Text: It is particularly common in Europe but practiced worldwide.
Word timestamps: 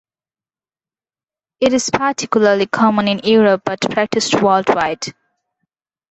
It 1.59 1.73
is 1.73 1.91
particularly 1.91 2.65
common 2.65 3.07
in 3.07 3.19
Europe 3.19 3.61
but 3.65 3.81
practiced 3.81 4.41
worldwide. 4.41 5.13